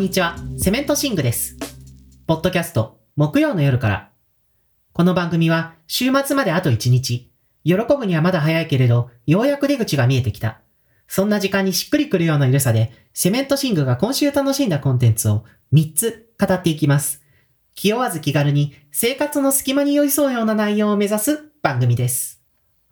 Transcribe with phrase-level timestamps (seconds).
[0.00, 1.58] んにちは、セメントシングです。
[2.26, 4.10] ポッドキャスト、木曜の夜から。
[4.94, 7.30] この番組は、週末まであと1日。
[7.64, 10.62] 喜ぶにはまだ早いけれど、ようやく出口が見えてきた。
[11.06, 17.20] そんな時間にしっくりくるようなゆるさで、セメントシングが今週楽しんだコンテンツを3つ語っていきます。
[17.74, 22.39] 気負わず気軽に、生活の隙間に寄り添うような内容を目指す番組です。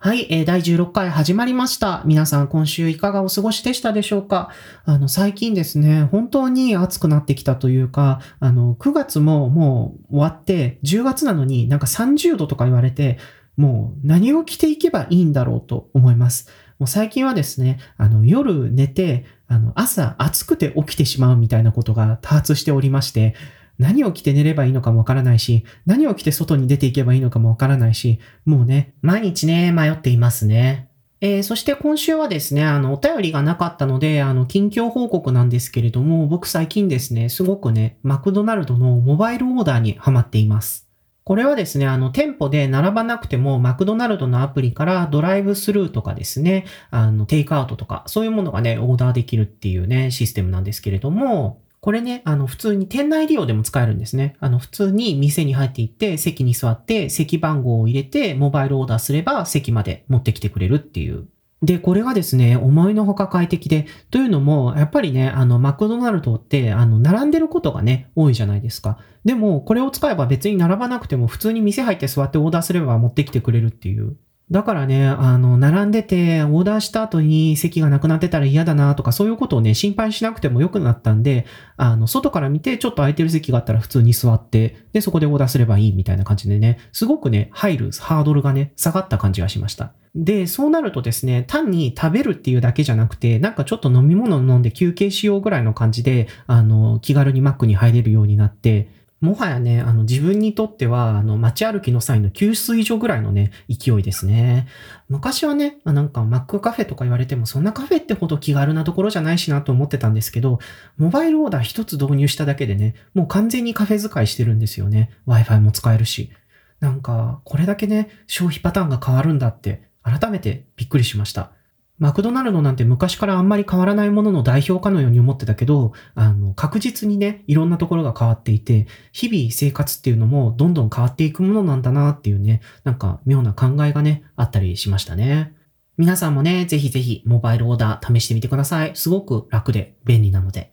[0.01, 2.05] はい、えー、第16回始まりました。
[2.07, 4.51] 皆さん今週いかがお過ごしでしたでしょうか？
[4.85, 13.19] あの、最近ですね、本当に暑くなってきたというか、あの、9月ももう終わって、10月なのになんか30度とか言われて、
[13.57, 16.49] もう何を着ていけばいいんだろうと思います。
[16.79, 23.35] もう最近はですね、あの、夜寝て、あの、朝暑くて起きてしまうみたいなことが多発しておりまして、
[23.79, 30.89] 何を着て寝ればいいのかもわからないし、何を着て外に出ていけばいいのかもわからないし、もうね、毎日ね、迷っていますね。
[31.21, 40.89] えー、そして今週はですね、あの、お便りがなかったので、あの、近況報告なんですけれども、僕最近ですね、すごくね、マクドナルドのモバイルオーダーにハマっています。
[41.25, 54.37] これはですね、あの、店舗で並ばなくても、マクドナルドのアプリからドライブスルーとかですね、あの、テイクアウトとか、そういうものがね、オーダーできるっていうね、システムなんですけれども、これね、あの、普通に店内利用でも使えるんですね。
[54.41, 61.29] あの、普通に店に入っていって、席に座って、席番号を入れて、モバイルオーダーすれば、席まで持ってきてくれるっていう。
[61.63, 68.99] で、これがですね、思いのほか快適で、というのも、やっぱりね、あの、マクドナルドって、あの、並んでることがね、多いじゃないですか。
[69.25, 74.17] でも、これを使えば別に並ばなくても、普通に店入って座ってオーダーすれば持ってきてくれるっていう。
[74.51, 81.45] だからね、あの、並んでて、オーダーした後に席がなくなってたら嫌だなとか、そういうことをね、心配しなくてもよくなったんで、
[81.77, 89.93] あの、外から見て、ちょっと空いてる席があったら普通に座って、で、そこでオーダーすればいいみたいな感じでね、すごくね、入るハードルがね、下がった感じがしました。
[90.15, 98.89] で、そうなるとですね、単に食べるっていうだけじゃなくて、なんかちょっと飲み物を飲んで休憩しようぐらいの感じで、あの、気軽にマックに入れるようになって、
[99.21, 104.69] もはやね、あの自分にとっては、あの街歩きの際の給水所ぐらいのね、勢いですね。
[105.09, 110.61] 昔はね、なんかマックカフェとか言われても、そんなカフェってほど気軽なところじゃないしなと思ってたんですけど、
[110.97, 115.11] モバイルオーダー一つ導入しただけでね、もう完全にカフェ使いしてるんですよね。
[115.27, 116.31] Wi-Fi も使えるし。
[116.79, 121.53] なんか、これだけね、消費パターンが変わるんだって、改めてびっくりしました。
[121.99, 135.55] マクドナルドなんて昔からあんまり変わらないものの代表かのように思ってたけど、あの、確実にね、いろんなところが変わっていて、日々生活っていうのもどんどん変わっていくものなんだなっていうね、なんか妙な考えがね、あったりしましたね。
[135.97, 138.93] 皆さんもね、ぜひぜひモバイルオーダー試してみてください。
[138.95, 140.73] すごく楽で便利なので。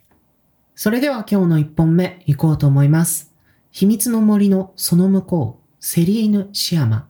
[0.76, 3.34] それでは今日の一本目行こうと思います。
[3.72, 7.08] 秘密の森のその向こう、セリーヌ・シアマ。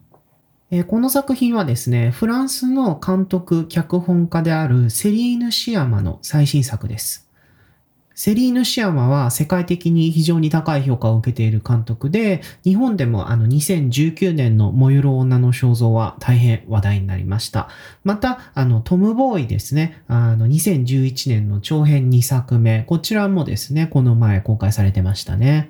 [0.72, 7.30] えこの作品はですね、フランスの監督、脚本家であるセリーヌ・シアマの最新作です。
[8.16, 17.70] セリーヌ・シアマは世界的に非常に高い評価を受けている監督で、日本でもあの2019年の燃ゆる女の肖像は大変話題になりました。
[18.04, 25.70] また、あのトム・ボーイですね、あの2011年の長編2作目、こちらもですね、この前公開されてましたね。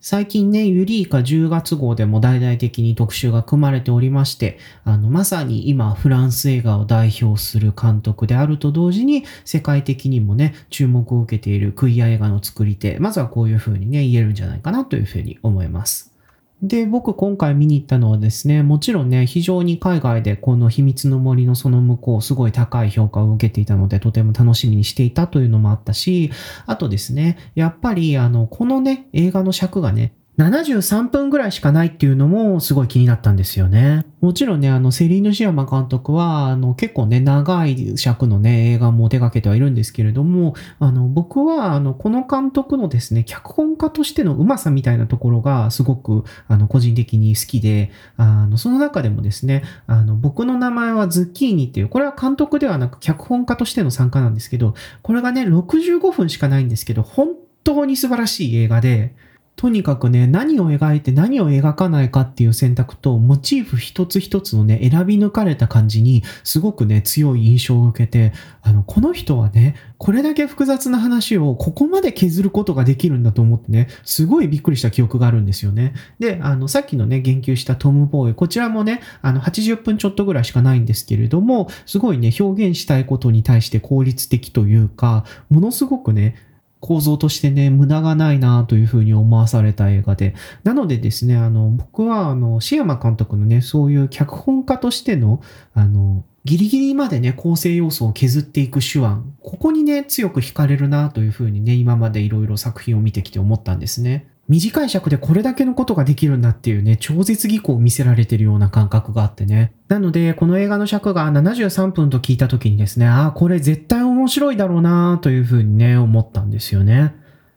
[0.00, 16.14] 最近ね、ユリーカ10月号でも大々的に特集が組まれておりまして、あの、まさに今フランス映画を代表する監督であると同時に、世界的にもね、注目を受けているクイア映画の作り手、まずはこういうふうにね、言えるんじゃないかなというふうに思います。
[16.60, 26.32] で、僕今回見に行ったのはですね、もちろんね、非常に海外でこの秘密の森のその向こう、すごい高い評価を受けていたので、とても楽しみにしていたというのもあったし、
[26.66, 34.06] あとですね、やっぱりあの、このね、映画の尺がね、73分ぐらいしかないっていうのもすごい気になったんですよね。
[34.20, 57.30] もちろんね、あの、セリーヌ・シアマ監督は、あの、結構ね、長い尺のね、映画も手掛けてはいるんですけれども、あの、僕は、あの、この監督のですね、脚本家としてのうまさみたいなところがすごく、あの、個人的に好きで、あの、その中でもですね、あの、僕の名前はズッキーニっていう、これは監督ではなく脚本家としての参加なんですけど、これがね、65分しかないんですけど、本
[57.64, 59.16] 当に素晴らしい映画で、
[59.58, 68.32] とにかくね、何を描いて何を描かないかっていう選択と、モチーフ一つ一つのね、選び抜かれた感じに、すごくね、強い印象を受けて、
[68.62, 75.92] あの、この人はね、これだけ複雑な話をここまで削ることができるんだと思ってね、すごいびっくりした記憶があるんですよね。
[76.20, 86.36] で、あの、さっきのね、言及したトム・ボーイ、こちらもね、あの、80分ちょっとぐらいしかないんですけれども、すごいね、表現したいことに対して効率的というか、ものすごくね、
[86.80, 90.34] 構造としてね、無駄がないなというふうに思わされた映画で。
[90.64, 95.40] なのでですね、あの、僕は、あの、シアマ監督のね、そういう脚本家としての、
[95.74, 99.08] あの、ギリギリまでね、構成要素を削っていく手腕、
[99.42, 104.28] ここにね、強く惹かれるなというふうにね、今までいろいろ作品を見てきて思ったんですね。
[104.48, 109.72] 短い尺でこれだけのことができるんだっていうね、超絶技巧を見せられてるような感覚があってね。
[109.88, 117.14] なので、この映画の尺が73分と聞いた時にですね、ああ、これ絶対面白いだろうなというふうにね、思ったんですよね。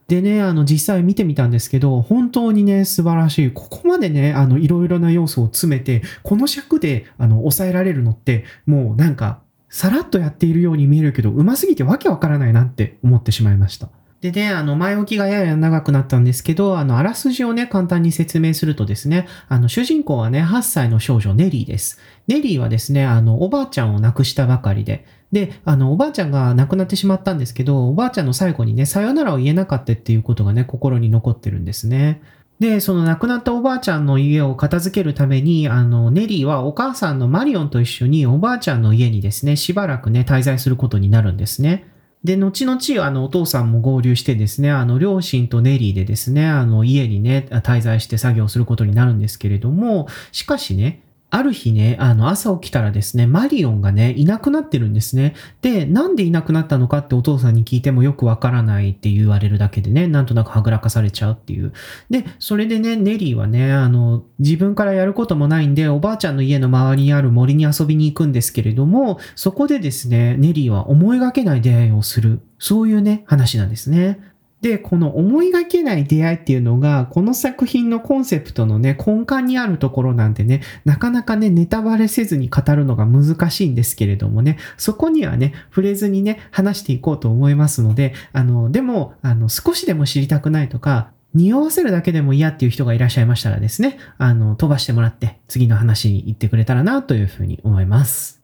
[0.07, 3.51] でね、あの、実際見てみたんですけど、本当にね、素晴らしい。
[3.51, 13.89] ここまでね、あの、いろいろな要素を詰めて、この尺で、あの、抑えられるのって、もうなんか、さらっとやっているように見えるけど、うますぎてわけわからないなって思ってしまいました。
[14.21, 21.99] でね、あの、前置きがやや長くなったんですけど、あの、あらすじをね、簡単に説明するとですね、あの、主人公はね、8歳の少女ネリーです。
[22.27, 32.21] ネリーはですね、あの、おばあちゃんを亡くしたばかりで、で、あの、おばあちゃんが亡くなってしまったんですけど、おばあちゃんの最後にね、さよならを言えなかったっていうことがね、心に残ってるんですね。
[32.59, 41.87] で、その亡くなったおばあちゃんの家を片付けるために、あの、ネリーはお母さんのマリオンと一緒におばあちゃんの家にですね、しばらくね、滞在することになるんですね。
[42.23, 51.01] で、後々、あの、お父さんも合流してですね、あの、両親とネリーでですね、あの、家にね、滞在して作業することになるんですけれども、しかしね、
[51.31, 55.33] ある日ね、あの、朝起きたらですね、マリオンがね、いなくなってるんですね。
[55.61, 61.71] で、なんでいなくなったのかってお父さんに聞いてもよくわからないって言われるだけでね、なんとなくはぐらかされちゃうっていう。
[62.09, 72.41] で、それでね、ネリーはね、あの、自分からやることもないんで、おばあちゃんの家の周りにある森に遊びに行くんですけれども、そこでですね、ネリーは思いがけない出会いをする。
[72.59, 74.19] そういうね、話なんですね。
[74.61, 98.41] で、この思いがけない出会いっていうのが、この作品のコンセプトのね、根幹にあるところなんでね、なかなかね、ネタバレせずに語るのが難しいんですけれどもね、そこにはね、触れずにね、話していこうと思いますので、あの、でも、あの、少しでも知りたくないとか、匂わせるだけでも嫌っていう人がいらっしゃいましたらですね、あの、飛ばしてもらって次の話に行ってくれたらなというふうに思います。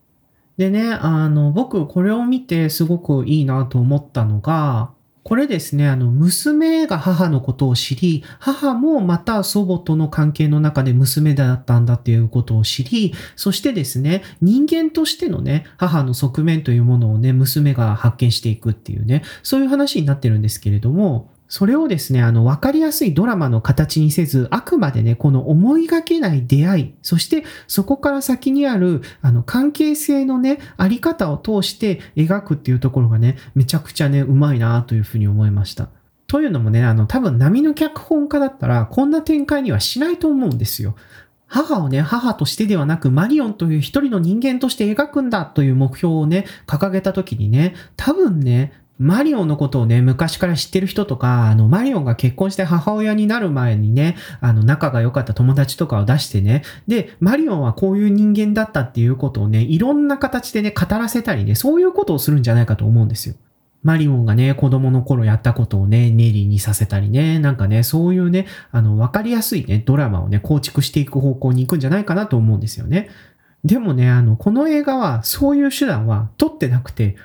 [0.57, 4.91] でね、あの、僕これを見てすごくいいなと思ったのが、
[5.27, 35.89] これですね、あの、娘が母のことを知り、母もまた祖母との関係の中で娘だったんだっていうことを知り、そしてですね、人間としてのね、母の側面というものをね、娘が発見していくっていうね、そういう話になってるんですけれども、それをですね、あの、わかりやすいドラマの形にせず、あくまでね、この思いがけない出会い、そしてそこから先にある、あの、関係性のね、あり方を通して描くっていうところがね、めちゃくちゃね、うまいなというふうに思いました。
[36.27, 40.95] というのもね、あの、多分波の脚本家だったら、こんな展開にはしないと思うんですよ。
[41.47, 63.35] 母をね、母としてではなく、マリオンという一人の人間として描くんだという目標をね、掲げた時にね、多分ね、マリオンのことをね、昔から知ってる人とか、あの、マリオンが結婚して母親になる前にね、あの、仲が良かった友達とかを出してね、で、マリオンはこういう人間だったっていうことをね、いろんな形でね、語らせたりね、そういうことをするんじゃないかと思うんですよ。
[63.83, 73.09] マリオンがね、子供の頃やったことをね、ネリーにさせたりね、なんかね、そういうね、あの、わかりやすいね、ドラマをね、構築していく方向に行くんじゃないかなと思うんですよね。
[73.63, 77.15] でもね、あの、この映画は、そういう手段は取ってなくて、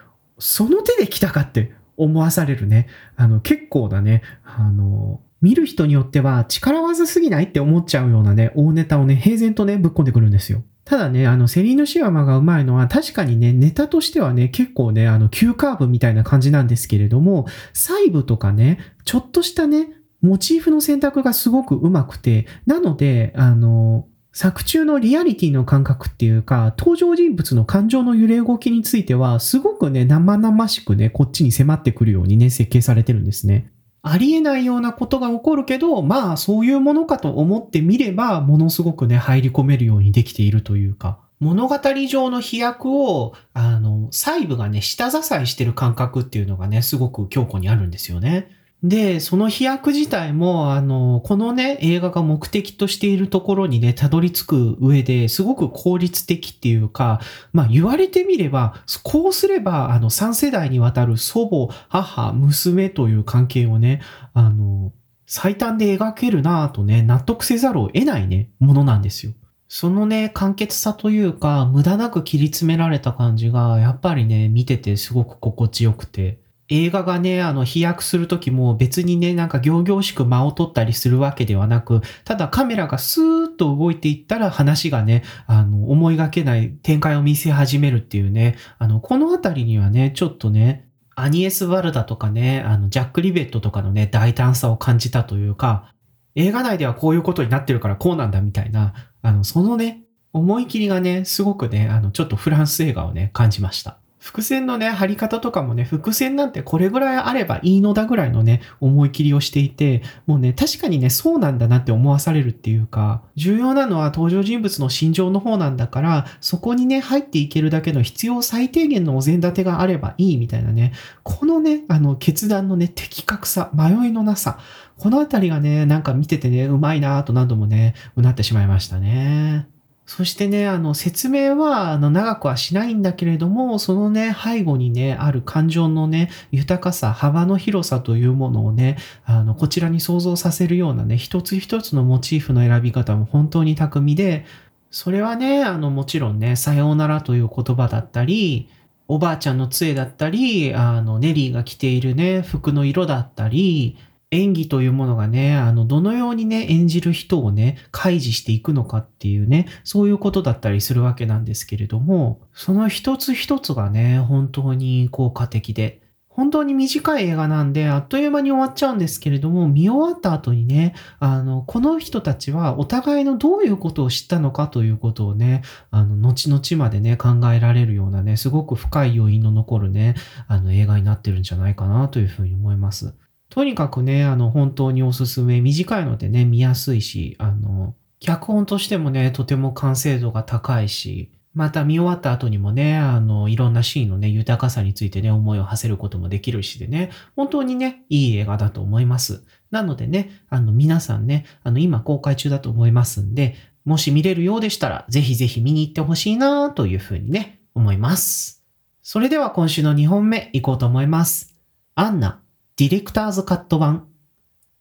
[0.43, 7.45] その手で来たかって思わされるね、あの、結構なね、あの、見る人によっては力技すぎない？
[7.45, 10.63] って思っちゃうようなね、大ネタをね、平然とね、ぶっ込んでくるんですよ。
[10.85, 33.71] ただね、あの、セリーヌ・シアマがうまいのは、確かにね、ネタとしてはね、結構ね、あの、急カーブみたいな感じなんですけれども、細部とかね、ちょっとしたね、モチーフの選択がすごくうまくて、なので、あの、作中のリアリティの感覚っていうか、登場人物の感情の揺れ動きについては、すごくね、生々しくね、こっちに迫ってくるようにね、設計されてるんですね。
[34.01, 48.49] ありえないようなことが起こるけど、まあ、そういうものかと思ってみれば、ものすごくね、入り込めるようにできているというか、物語上の飛躍を、あの、細部がね、下支えしてる感覚っていうのがね、すごく強固にあるんですよね。
[48.83, 57.21] で、その飛躍自体も、あの、このね、映画が目的としているところにね、たどり着く上ですごく効率的っていうか、
[57.53, 64.03] まあ言われてみれば、こうすれば、あの、3世代にわたる祖母、母、娘という関係をね、
[64.35, 64.93] あの、
[65.27, 69.33] 最短で描けるなぁとね、納得せざるを得ないね、ものなんですよ。
[69.69, 76.42] そのね、簡潔さというか、無駄なく切り詰められた感じが、やっぱりね、見ててすごく心地よくて、
[76.73, 95.93] 映画がね、あの、飛躍するときも別にね、なんか行々しく間を取ったりするわけではなく、ただカメラがスーッと動いていったら話がね、あの、思いがけない展開を見せ始めるっていうね、あの、このあたりにはね、ちょっとね、アニエス・ワルダとかね、あの、ジャック・リベットとかのね、大胆さを感じたというか、
[96.35, 104.02] 映画内ではこういうことになってるからこうなんだみたいな、あの、そのね、思い切りがね、すごくね、あの、ちょっとフランス映画をね、感じました。
[104.23, 120.93] 伏線のね、貼り方とかもね、伏線なんてこれぐらいあればいいのだぐらいのね、思い切りをしていて、もうね、確かにね、そうなんだなって思わされるっていうか、重要なのは登場人物の心情の方なんだから、そこにね、入っていけるだけの必要最低限のお膳立てがあればいいみたいなね、
[121.25, 124.61] このね、あの、決断のね、的確さ、迷いのなさ、
[124.99, 129.72] このあたりがね、なんか見ててね、うまいなぁと何度もね、うなってしまいましたね。
[130.15, 144.45] そしてね、あの、説明は、あの、長くはしないんだけれども、そのね、背後にね、ある感情のね、豊かさ、幅の広さというものをね、あの、こちらに想像させるようなね、一つ一つのモチーフの選び方も本当に巧みで、
[144.91, 148.69] それはね、あの、もちろんね、さようならという言葉だったり、
[149.09, 153.97] おばあちゃんの杖だったり、あの、ネリーが着ているね、服の色だったり、
[154.33, 175.61] 演技というものがね、あの、どのようにね、演じる人をね、開示していくのかっていうね、そういうことだったりするわけなんですけれども、その一つ一つがね、本当に効果的で、本当に短い映画なんで、あっという間に終わっちゃうんですけれども、見終わった後にね、あの、この人たちはお互いのどういうことを知ったのかということをね、
[175.91, 180.15] あの、後々までね、考えられるようなね、すごく深い余韻の残るね、
[180.49, 183.15] あの、映画になってるんじゃないかなというふうに思います。
[183.53, 185.61] とにかくね、あの、本当におすすめ。
[185.61, 199.45] 短いのでね、見やすいし、あの、脚本としてもね、とても完成度が高いし、また見終わった後にもね、あの、いろんなシーンのね、豊かさについてね、思いを馳せることもできるしでね、本当にね、いい映画だと思います。
[199.71, 208.65] なのでね、あの、皆さんね、あの、今公開中だと思いますんで、もし見れるようでしたら、ぜひぜひ見に行ってほしいなというふうにね、思います。
[209.03, 211.55] それでは今週の2本目行こうと思います。
[211.97, 212.42] アンナ
[212.83, 214.09] ディレクターズカット版、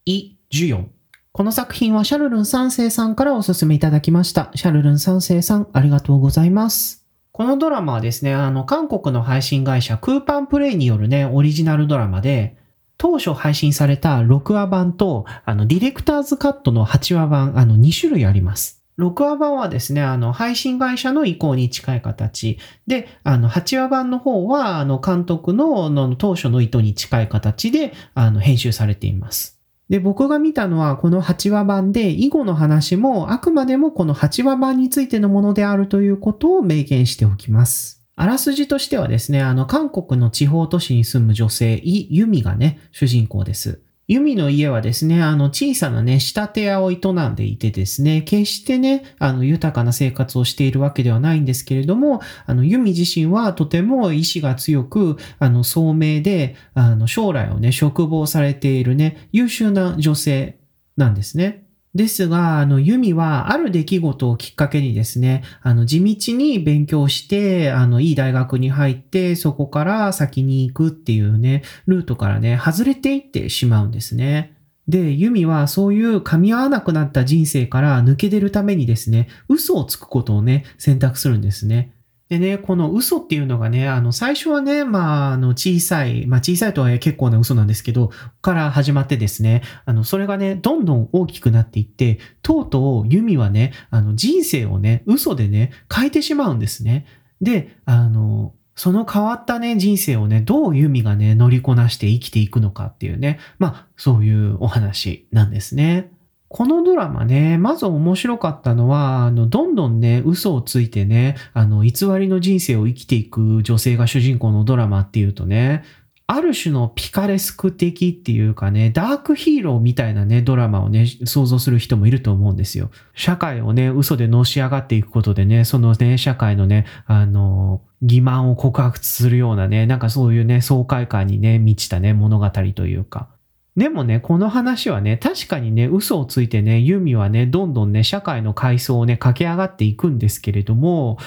[0.05, 0.91] イ・ジュヨン。
[1.33, 4.49] この作品はシャルルン三世さんからお勧めいただきました。
[4.55, 7.05] シャルルン三世さん、ありがとうございます。
[7.31, 12.57] このドラマはですね、あの、韓国の配信会社クーパンプレイによるね、オリジナルドラマで、
[12.97, 18.80] 当初配信された6話版と、あの、ディレクターズカットの8話版、あの、2種類あります。
[18.99, 22.57] 6話版はですね、あの、配信会社の意向に近い形。
[22.87, 29.61] で、あの、8話版の方は、あの、監督のの当初の意図に近い形で、あの、編集されています。
[29.91, 38.01] で、僕が見たのはこの8話版で、以後の話もあくまでもこの8話版についてのものであるということを明言しておきます。
[38.15, 43.81] あらすじとしてはですね、あの、韓国の地方都市に住む女性、イ・ユミがね、主人公です。
[44.11, 60.59] ユミの家はですね、あの小さなね、仕立て屋を営んでいてですね、決してね、あの豊かな生活をしているわけではないんですけれども、あのユミ自身はとても意志が強く、あの聡明で、あの将来をね、嘱望されているね、優秀な女性
[60.97, 61.70] なんですね。
[61.93, 74.55] ですが、あの、ユミはある出来事をきっかけにですね、あの、地道に勉強して、あの、いい大学に入って、そこから先に行くっていうね、ルートからね、外れていってしまうんですね。
[74.87, 81.93] で、ユミはそういう噛み合わなくなった人生から抜け出るためにですね、嘘をつくことをね、選択するんですね。
[82.31, 88.09] でね、この嘘っていうのがね、あの、最初はね、まあ、あの、小さい、まあ、小さいとはいえ結構な嘘なんですけど、
[88.41, 97.05] から始まってですね、あの、それがね、どんどん大きくなっていって、とうとう、ユミはね、あの、人生をね、嘘でね、変えてしまうんですね。
[97.41, 106.13] で、あの、その変わったね、人生をね、どうユミがね、乗りこなして生きていくのかっていうね、まあ、そういうお話なんですね。
[106.53, 115.85] このドラマね、まず面白かったのは、あの、どんどんね、嘘をついてね、あの、偽りの人生を生きていく女性が主人公のドラマっていうとね、
[116.27, 122.91] ある種のピカレスク的っていうかね、ダークヒーローみたいなね、ドラマをね、想像する人もいると思うんですよ。
[123.13, 133.29] 社会をね、嘘でのし上がっていくことでね、そのね、社会のね、あの、欺瞞を告白するようなね、なんかそういうね、爽快感にね、満ちたね、物語というか。
[133.77, 141.17] でもね、この話はね、確かにね、嘘をついてね、ユミはね、どんどんね、社会の階層をね、駆け上がっていくんですけれども、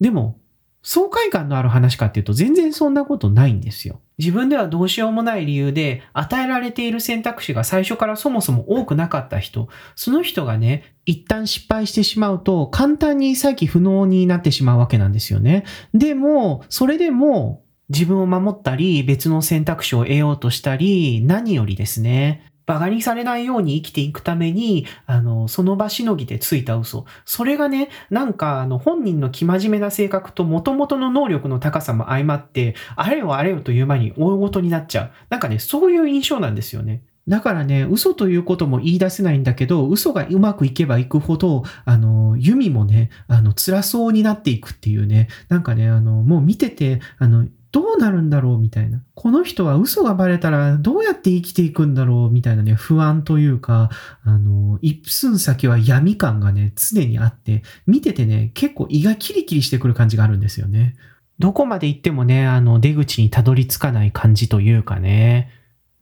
[0.00, 0.38] でも、
[0.84, 4.00] 爽快感のある話かっていうと全然そんなことないんですよ。
[4.18, 15.64] 自分ではどうしようもない理由で与えられている選択肢が最初からそもそも多くなかった人、その人がね、一旦失敗してしまうと簡単に再起不能になってしまうわけなんですよね。
[15.94, 27.04] でも、それでも自分を守ったり、別の選択肢を得ようとしたり、何よりですね、馬鹿にされないように生きていくために、あの、その場しのぎでついた嘘。
[27.26, 35.10] それがね、なんか、あの、本人の生真面目な性格と元々の能力の高さも相まって、あれよあれよという間に大ごとになっちゃう。
[35.28, 37.02] なんかね、そういう印象なんですよね。
[37.28, 49.02] だからね、嘘ということも言い出せないんだけど、嘘がうまくいけばいくほど、あの、弓もね、あの、辛そうになっていくっていうね、なんかね、あの、もう見てて、あの、どうなるんだろうみたいな。
[49.16, 53.90] この人は嘘がバレたらどうやって生きていくんだろうみたいなね、不安というか、
[54.22, 60.94] あの、一寸先は闇感がね、常にあって、見ててね、結構胃がキリキリしてくる感じがあるんですよね。
[61.40, 65.50] どこまで行ってもね、あの、出口にたどり着かない感じというかね。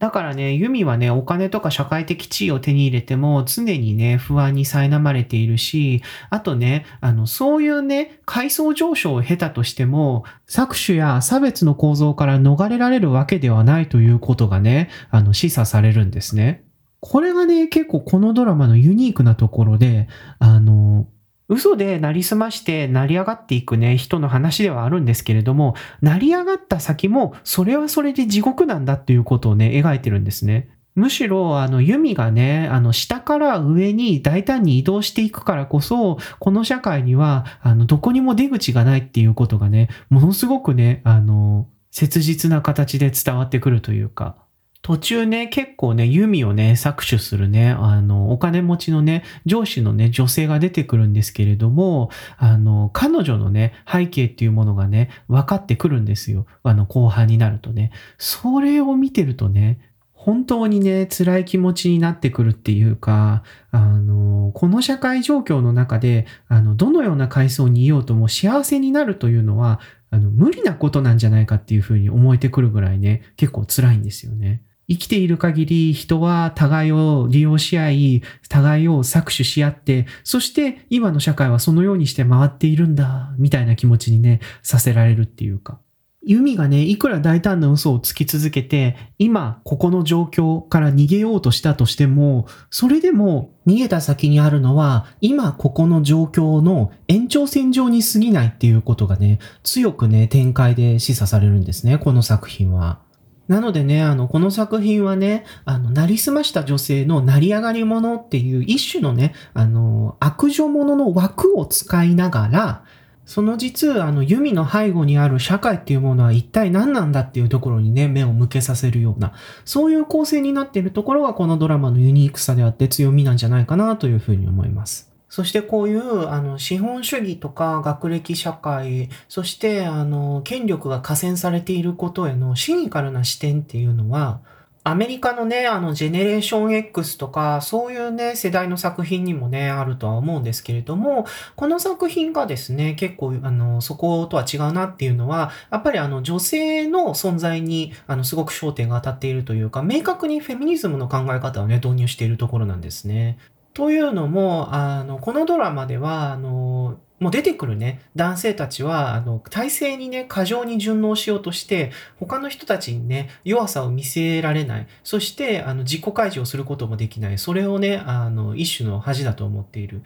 [0.03, 16.65] だからね、ユミはね、お金とか社会的地位を手に入れても常にね、不安に苛まれているし、あとね、あの、そういうね、階層上昇を経たとしても、搾取や差別の構造から逃れられるわけではないということがね、あの、示唆されるんですね。
[16.99, 21.07] これがね、結構このドラマのユニークなところで、あの、
[21.49, 30.69] 嘘でなりすまして成り上がっていくね、人の話ではあるんですけれども、成り上がった先も、それはそれで地獄なんだっていうことをね、描いてるんですね。
[30.95, 44.35] むしろ、あの、弓がね、あの、下から上に大胆に移動していくからこそ、この社会には、あの、どこにも出口がないっていうことがね、ものすごくね、あの、切実な形で伝わってくるというか、
[44.83, 56.45] 途中ね、結構ね、弓をね、搾取するね、あの、お金持ちのね、上司のね、女性が出てくるんですけれども、あの、彼女のね、背景っていうものがね、分かってくるんですよ。
[56.63, 57.91] あの、後半になるとね。
[58.17, 59.79] それを見てるとね、
[60.11, 74.61] 本当にね、辛い気持ちになってくるっていうか、あの、この社会状況の中で、あの、どのような階層にいようとも幸せになるというのは、あの、無理なことなんじゃないかっていうふうに思えてくるぐらいね、結構辛いんですよね。
[74.89, 85.79] 生きている限り人は互いを利用し合い、互いを搾取し合って、そして今の社会はそのようにして回っているんだ、みたいな気持ちにね、させられるっていうか。
[86.25, 103.02] ユミがね、いくら大胆な嘘をつき続けて、今、ここの状況から逃げようとしたとしても、それでも逃げた先にあるのは、今ここの状況の延長線上に過ぎないっていうことがね、強くね、展開で示唆されるんですね、この作品は。
[103.47, 112.83] なのでね、あの、この作品はね、あの、なりすました女性の成り上がり者っていう一種のね、あの、悪女者の枠を使いながら、
[113.25, 119.33] その実、あの、弓の背後にある社会っていうものは一体何なんだっていうところにね、目を向けさせるような、
[119.65, 125.12] そういう構成になっているところがこのドラマのユニークさであって強みなんじゃないかなというふうに思います。
[125.33, 134.41] そしてこういうあの資本主義とか学歴社会、そしてあの権力が加戦されていることへのシニカルな視点っていうのは、
[134.83, 153.39] アメリカのね、あの、ジェネレーション X とか、そういうね、世代の作品にもね、あるとは思うんですけれども、この作品がですね、結構、あの、そことは違うなっていうのは、やっぱりあの、女性の存在に、あの、すごく焦点が当たっているというか、明確にフェミニズムの考え方をね、導入しているところなんですね。
[153.73, 164.87] というのも、あの、このドラマでは、あの、もう出てくるね、男性たちは、あの、体制にね、過剰に順応しようとして、他の人たちにね、弱さを見せられない。
[165.03, 167.37] そして、あの、自己開示をすることもできない。
[167.37, 170.03] それをね、あの、一種の恥だと思っている。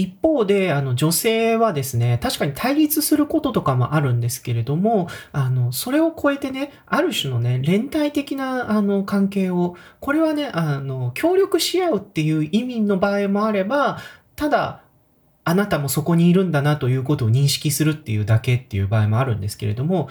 [0.00, 13.98] 一方で、あの、女性はですね、確かに対立することとかもあるんですけれども、あの、それを超えてね、ある種のね、連帯的な、あの、関係を、これはね、あの、協力し合うっていう意味の場合もあれば、
[14.36, 14.82] ただ、
[15.44, 20.08] あなたもそこにいるんだなということを認識するっていうだけっていう場合もあるんですけれども、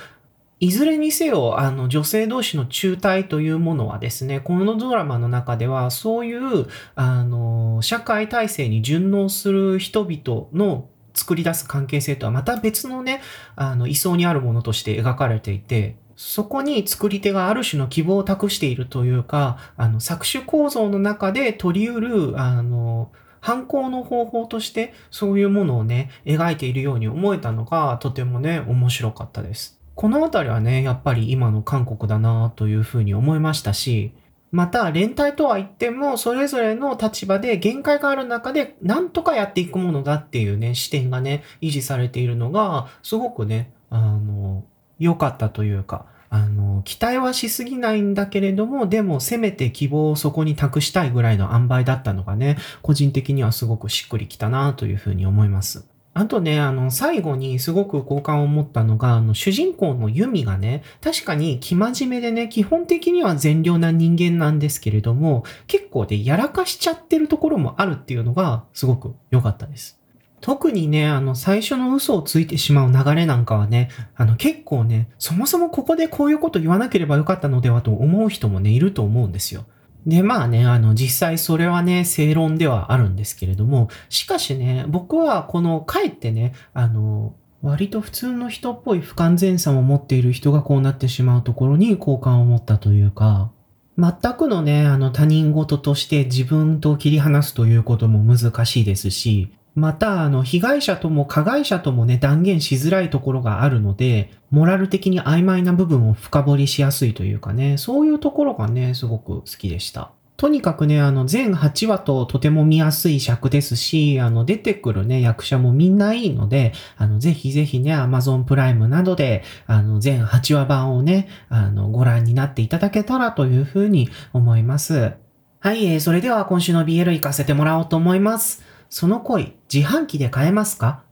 [0.60, 13.22] いずれにせよ、あの、女性同士の中退というものはですね、このドラマの中では、そういう、あの、社会体制に順応する人々の作り出す関係性とはまた別のね、
[13.56, 29.79] あの、位相にあるものとして描かれていて、そこに作り手がある種の希望を託しているというか、あの、作種構造の中で取り得る、あの、犯行の方法としてそういうものをね、描いているように思えたのがとてもね、面白かったです。
[30.00, 34.14] このあたりはね、やっぱり今の韓国だなというふうに思いましたし、
[34.50, 44.64] また、連帯とは言っても、それぞれの立場で限界がある中で、なんとかやっていくものだっていうね、視点がね、維持されているのが、すごくね、あの、
[45.00, 55.99] 良かったというか、あの、期待はしすぎないんだけれども、でもせめて希望をそこに託したいぐらいの塩梅だったのがね、個人的にはすごくしっくりきたなというふうに思います。
[56.20, 69.98] あとね、あの、最後にすごく好感を持ったのが、あの、主人公のユミがね、確かに気真面目でね、基本的には善良な人間なんですけれども、結構でやらかしちゃってるところもあるっていうのが、すごく良かったです。
[70.42, 79.64] 特にね、あの、最初の嘘をついてしまう流れなんかはね、あの、結構ね、そもそもここでこういうこと言わなければよかったのではと思う人もね、いると思うんですよ。
[80.06, 93.52] で、まあね、あの、実際それはね、正論ではあるんですけれども、しかしね、僕はこの、かえってね、あの、割と普通の人っぽい不完全さを持っている人がこうなってしまうところに好感を持ったというか、
[93.98, 110.12] 全くのね、あの他人事として自分と切り離すということも難しいですし、また、あの、被害者とも加害者ともね、断言しづらいところがあるので、モラル的に曖昧な部分を深掘りしやすいというかね、そういうところがね、すごく好きでした。
[110.40, 125.12] とにかくね、あの、全8話ととても見やすい尺ですし、あの、出てくるね、役者もみんないいので、あの、ぜひぜひね、Amazon プライムなどで、あの、全8話版をね、あの、ご覧になっていただけたらというふうに思います。
[125.60, 128.64] はい、えー、それでは今週の BL 行かせてもらおうと思います。
[128.90, 131.04] その恋、自販機で買えますか？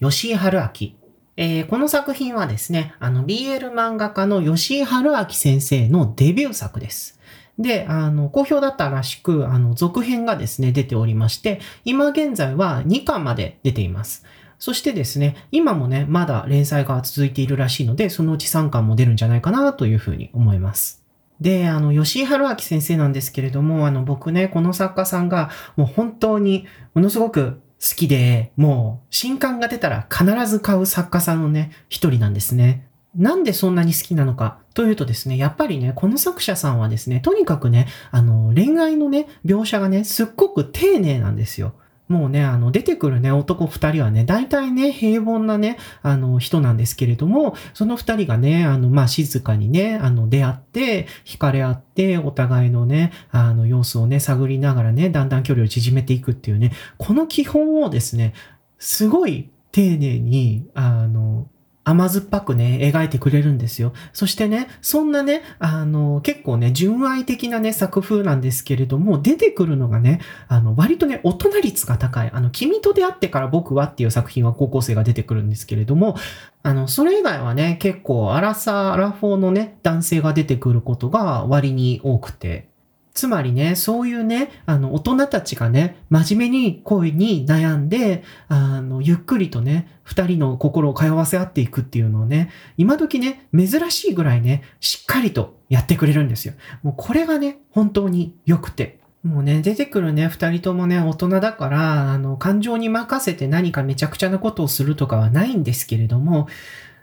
[0.00, 0.92] 吉井春明。
[1.36, 7.18] えー、この作品はですね、あの、BL 漫画家の吉井春明先生のデビュー作です。
[7.58, 14.24] で、あの、好評だったらしく、あの、続編がですね、出ておりまして、今現在は2巻まで出ています。
[14.58, 21.01] そしてですね、今もね、まだ連載が続いているらしいので、そのうち3巻も出るんじゃないかなというふうに思います。
[21.42, 32.86] で、あの、吉井春明先生なんですけれども、あの、僕ね、この作家さんが、もう本当に、ものすごく好きで、もう、新刊が出たら必ず買う作家さんのね、一人なんですね。
[33.16, 41.74] なんでそんなに好きなのかというとですね、やっぱりね、この作者さんはですね、とにかくね、あの、恋愛のね、描写がね、すっごく丁寧なんですよ。
[42.08, 58.34] もうね、あの、出てくるね、男二人はね、大体ね、平凡なね、あの、人なんですけれども、その二人がね、あの、まあ、静かにね、あの、出会って、惹かれ合って、お互いのね、あの、様子をね、探りながらね、だんだん距離を縮めていくっていうね、この基本をですね、
[58.78, 61.48] すごい丁寧に、あの、
[61.84, 63.92] 甘酸っぱくね、描いてくれるんですよ。
[64.12, 72.30] そしてね、そんなね、あの、結構ね、純愛的なね、作風なんですけれども、出てくるのがね、あの、割とね、大人率が高い。
[72.32, 76.16] あの、君と出会ってから僕はっていう作品は高校生が出てくるんですけれども、
[76.62, 82.68] あの、それ以外はね、結構、アラサー、アラフォーのね、男性が出てくることが割に多くて、
[83.14, 96.54] つまりね、そういうね、あの、大人たちがね、真面目に恋に悩んで、あの、ゆっくりとね、二人の心を通わせ合っていくっていうのをね、今時ね、珍しいぐらいね、しっかりとやってくれるんですよ。
[96.82, 98.98] もうこれがね、本当に良くて。
[99.22, 106.48] もうね、出てくるね、二人ともね、大人だから、あの、感情に任せて何かめちゃくちゃなことをするとかはないんですけれども、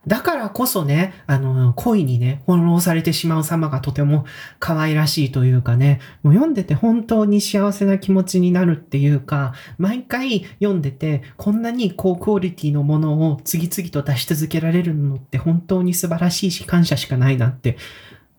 [0.08, 4.26] だからこそね、あの、恋にね、翻弄されてしまう様がとても
[4.60, 17.78] 可愛らしいというかね、もう読んでて本当に幸せな気持ちになるっていうか、毎回読んでて、こんなに高クオリティのものを次々と出し続けられるのって本当に素晴らしいし感謝しかないなって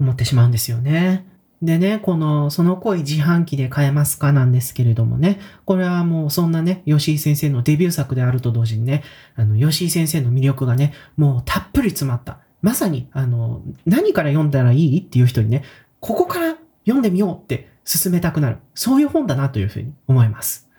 [0.00, 1.29] 思ってしまうんですよね。
[1.62, 9.02] でね、この、その恋自販機で買えますかなんですけれどもね、これはもうそんなね、吉井先生のデビュー作であると同時にね、
[9.36, 12.38] あの、吉井先生の魅力がね、もうたっぷり詰まった。
[12.62, 15.64] まさに、あの、何から読んだらいいっていう人にね、
[16.00, 18.56] ここから読んでみようって進めたくなる。
[18.74, 20.69] そういう本だなというふうに思います。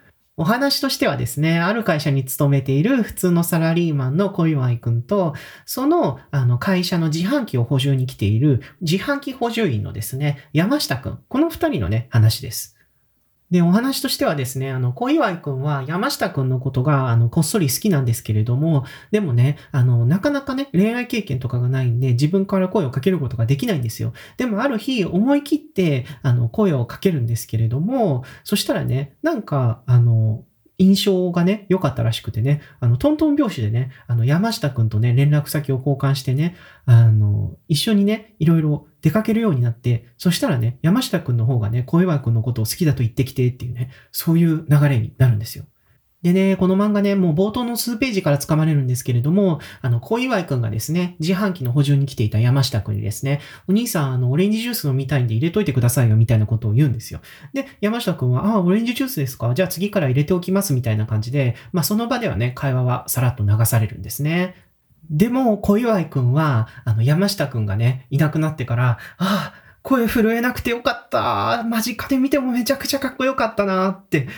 [0.41, 5.35] お話としてはですね、ある会社に勤めている普通のサラリーマンの小祝くんと、
[5.67, 11.19] その、あの、会社の自販機を補充に来ている自販機補充員のですね、山下くん。
[11.29, 12.75] この二人のね、話です。
[13.51, 24.13] で、お話としてはですね、あの、小岩くんは山下くんのことが、あの、こっそり好きなんですけれども、でもね、あの、なかなかね、恋愛経験とかがないんで、自分から声をかけることができないんですよ。
[24.37, 30.45] でも、ある日、思い切って、あの、声をかけるんですけれども、そしたらね、なんか、あの、
[30.77, 45.65] 印象がね、良かったらしくてね、あの、トントン拍子でね、あの、山下くんとね、連絡先を交換してね、あの、一緒にね、いろいろ出かけるようになって、そしたらね、山下くんの方がね、小岩くんのことを好きだと言ってきてっていうね、そういう流れになるんですよ。
[46.21, 57.21] でね、この漫画ね、もう冒頭の数ページから掴まれるんですけれども、あの、小岩井くんがですね、自販機の補充に来ていた山下くんにですね、お兄さん、あの、オレンジジュース飲みたいんで入れといてくださいよ、みたいなことを言うんですよ。
[57.53, 59.51] で、山下くんは、ああ、オレンジジュースですか？
[59.55, 64.53] じゃあ次から入れておきます、みたいな感じで、まあ、その場ではね、会話はさらっと流されるんですね。
[65.11, 71.63] でも、小岩井くんは、あの、山下くんがね、いなくなってから、ああ、声震えなくてよかった。
[71.63, 74.29] 間近で見てもめちゃくちゃかっこよかったなって、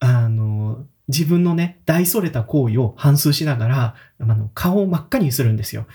[0.00, 5.86] あの、自分のね、大それた行為を反芻しながら、あの、顔を真っ赤にするんですよ。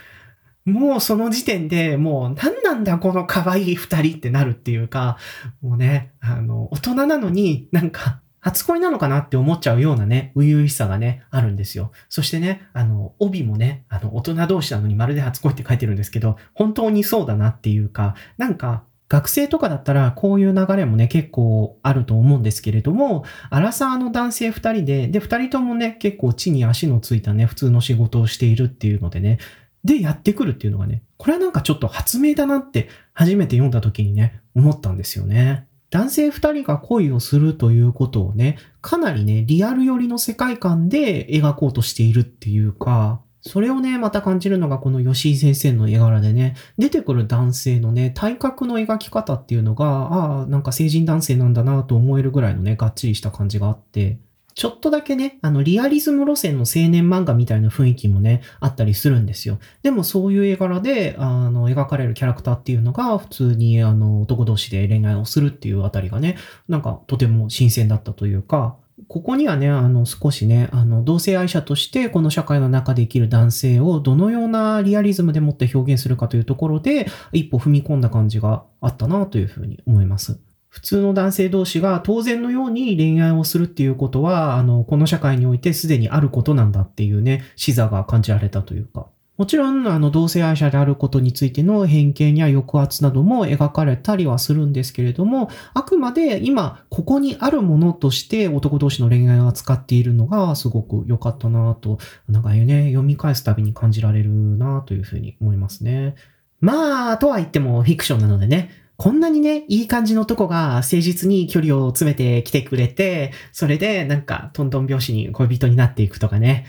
[0.65, 5.18] もうその時点でもう何なんだこの可愛い二人ってなるっていうか、
[5.62, 11.91] もうね、あの、大人なのになんか初恋なのかなって思っちゃうようなね、初々しさがね、あるんですよ。
[12.10, 29.39] そしてね、あの、帯もね、あの、大人同士なのにまるで初恋って書いてるんですけど、本当にそうだなっていうか、なんか、学生とかだったらこういう流れもね、結構あると思うんですけれども、アラサーの男性二人で、で、二人ともね、結構地に足のついたね、普通の仕事をしているっていうのでね、
[29.84, 35.65] で、やってくるっていうのがね、これはなんかちょっと発明だなって初めて読んだ時にね、思ったんですよね。
[35.91, 54.19] 男性二人が恋をするということをね、かなりね、リアル寄りの世界観で描こうとしているっていうか、それをね、また感じるのがこの吉井先生の絵柄でね、出てくる男性のね、体格の描き方っていうのが、ああ、なんか成人男性なんだなと思えるぐらいのね、がっちりした感じがあって、
[54.60, 59.58] ちょっとだけね、あの、リアリズム路線の青年漫画みたいな雰囲気もね、あったりするんですよ。
[59.84, 66.36] でもそういう絵柄で、あの、描かれるキャラクターっていうのが、普通に、あの、男同士で恋愛をするっていうあたりがね、
[66.67, 68.76] なんかとても新鮮だったというか、
[69.08, 80.49] ここにはね、あの、少しね、あの、同性愛者としてこの社会の中で生きる男性をどのようなリアリズムでもって表現するかというところで、一歩踏み込んだ感じがあったなというふうに思います。
[80.69, 89.08] 普通の男性同士が当然のように恋愛をするっていうことは、あの、この社会においてすでにあることなんだっていうね、視座が感じられたというか。
[89.39, 106.15] もちろん、あの、同性愛者であることについての偏見や抑圧なども描かれたりはするんですけれども、あくまで今、ここにあるものとして男同士の恋愛を扱っているのがすごく良かったなと、なんかね、読み返すたびに感じられるなというふうに思いますね。
[106.60, 116.66] まあ、とは言ってもフィクションなのでね、こんなにね、いい感じのとこが誠実に距離を詰めてきてくれて、それでなんかトントン拍子に恋人になっていくとかね、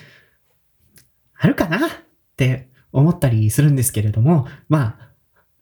[1.37, 1.91] あるかなっ
[2.37, 5.13] て思ったりするんですけれども、まあ、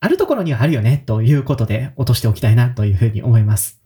[0.00, 3.77] あるところにはあるよね、ということで落としておきたいなというふうに思います。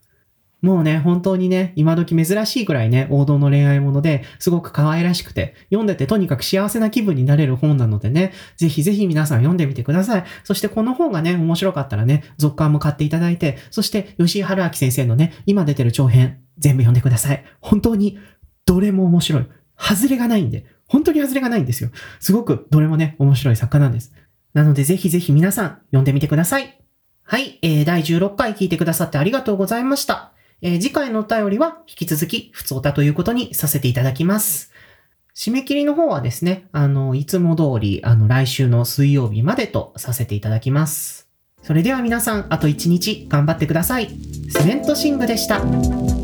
[0.63, 10.23] もうね、本当にね、今時珍しいくらいね、王道の恋愛もので、すごく可愛らしくて、読んでてとにかく幸せな気分になれる本なのでね、ぜひぜひ皆さん読んでみてください。
[10.45, 17.43] そしてこの本がね、面白かったらね、続刊も買っていただいて、そして吉井春明先生のね、今出てる長編、全部読んでください。
[17.59, 18.17] 本当に、
[18.65, 19.47] どれも面白い。
[19.77, 21.89] 外れがないんで、本当に外れがないんですよ。
[22.21, 24.13] すごくどれもね、面白い作家なんです。
[24.53, 26.79] なのでぜひぜひ皆さん読んでみてください。
[27.23, 30.32] はい、えー、第16回聞いてくださってありがとうございました。
[30.65, 34.71] えー、次回のお便りは引き続き普通歌ということにさせていただきます。
[35.35, 41.27] 締め切りの方はですね、あの、いつも通り、あの、来週の水曜日までとさせていただきます。
[41.63, 44.09] それでは皆さん、あと1日頑張ってください。
[44.49, 46.22] セメントシングでした。